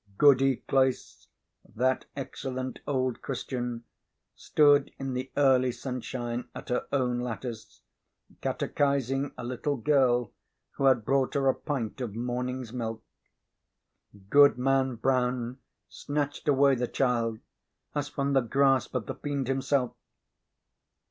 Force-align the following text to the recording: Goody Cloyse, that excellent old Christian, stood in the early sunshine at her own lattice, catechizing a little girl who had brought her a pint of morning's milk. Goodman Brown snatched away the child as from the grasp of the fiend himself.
Goody 0.17 0.63
Cloyse, 0.67 1.27
that 1.75 2.05
excellent 2.15 2.79
old 2.87 3.21
Christian, 3.21 3.83
stood 4.33 4.89
in 4.97 5.13
the 5.13 5.31
early 5.37 5.71
sunshine 5.71 6.47
at 6.55 6.69
her 6.69 6.87
own 6.91 7.19
lattice, 7.19 7.83
catechizing 8.41 9.31
a 9.37 9.43
little 9.43 9.77
girl 9.77 10.33
who 10.71 10.85
had 10.85 11.05
brought 11.05 11.35
her 11.35 11.47
a 11.49 11.53
pint 11.53 12.01
of 12.01 12.15
morning's 12.15 12.73
milk. 12.73 13.03
Goodman 14.27 14.95
Brown 14.95 15.59
snatched 15.87 16.47
away 16.47 16.73
the 16.73 16.87
child 16.87 17.37
as 17.93 18.09
from 18.09 18.33
the 18.33 18.41
grasp 18.41 18.95
of 18.95 19.05
the 19.05 19.13
fiend 19.13 19.47
himself. 19.47 19.93